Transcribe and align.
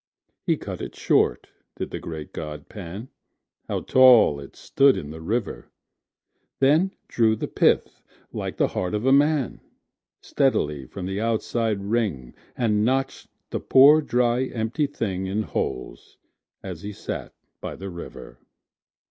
He 0.47 0.57
cut 0.57 0.81
it 0.81 0.95
short, 0.95 1.47
did 1.75 1.91
the 1.91 1.99
great 1.99 2.33
god 2.33 2.69
Pan,(How 2.69 3.81
tall 3.81 4.39
it 4.39 4.55
stood 4.55 4.97
in 4.97 5.11
the 5.11 5.21
river!)Then 5.21 6.89
drew 7.07 7.35
the 7.35 7.47
pith, 7.47 8.01
like 8.33 8.57
the 8.57 8.69
heart 8.69 8.95
of 8.95 9.05
a 9.05 9.11
man, 9.13 9.61
Steadily 10.19 10.87
from 10.87 11.05
the 11.05 11.21
outside 11.21 11.83
ring, 11.83 12.33
And 12.57 12.83
notch'd 12.83 13.29
the 13.51 13.59
poor 13.59 14.01
dry 14.01 14.45
empty 14.45 14.87
thingIn 14.87 15.43
holes, 15.43 16.17
as 16.63 16.81
he 16.81 16.93
sat 16.93 17.35
by 17.59 17.75
the 17.75 17.91
river. 17.91 18.39